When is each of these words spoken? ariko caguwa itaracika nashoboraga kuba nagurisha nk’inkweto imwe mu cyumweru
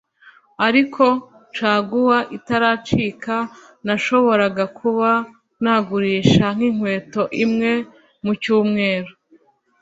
ariko 0.67 1.05
caguwa 1.55 2.19
itaracika 2.37 3.35
nashoboraga 3.85 4.63
kuba 4.77 5.09
nagurisha 5.63 6.45
nk’inkweto 6.55 7.21
imwe 7.43 7.71
mu 8.23 8.33
cyumweru 8.41 9.11